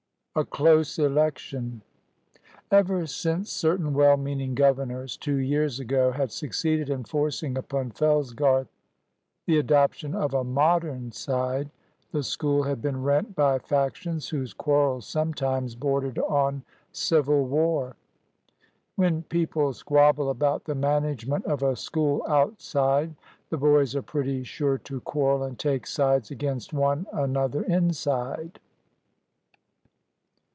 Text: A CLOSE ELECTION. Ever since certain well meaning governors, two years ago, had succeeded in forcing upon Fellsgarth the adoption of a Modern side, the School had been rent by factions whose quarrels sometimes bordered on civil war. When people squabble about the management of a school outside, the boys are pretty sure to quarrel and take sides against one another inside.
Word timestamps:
A 0.33 0.45
CLOSE 0.45 0.97
ELECTION. 0.97 1.81
Ever 2.71 3.05
since 3.05 3.49
certain 3.51 3.93
well 3.93 4.15
meaning 4.15 4.55
governors, 4.55 5.17
two 5.17 5.35
years 5.35 5.77
ago, 5.77 6.11
had 6.11 6.31
succeeded 6.31 6.89
in 6.89 7.03
forcing 7.03 7.57
upon 7.57 7.91
Fellsgarth 7.91 8.69
the 9.45 9.57
adoption 9.57 10.15
of 10.15 10.33
a 10.33 10.45
Modern 10.45 11.11
side, 11.11 11.69
the 12.13 12.23
School 12.23 12.63
had 12.63 12.81
been 12.81 13.03
rent 13.03 13.35
by 13.35 13.59
factions 13.59 14.29
whose 14.29 14.53
quarrels 14.53 15.05
sometimes 15.05 15.75
bordered 15.75 16.17
on 16.19 16.63
civil 16.93 17.43
war. 17.45 17.97
When 18.95 19.23
people 19.23 19.73
squabble 19.73 20.29
about 20.29 20.63
the 20.63 20.75
management 20.75 21.43
of 21.43 21.61
a 21.61 21.75
school 21.75 22.23
outside, 22.25 23.15
the 23.49 23.57
boys 23.57 23.97
are 23.97 24.01
pretty 24.01 24.45
sure 24.45 24.77
to 24.77 25.01
quarrel 25.01 25.43
and 25.43 25.59
take 25.59 25.85
sides 25.85 26.31
against 26.31 26.71
one 26.71 27.05
another 27.11 27.63
inside. 27.63 28.61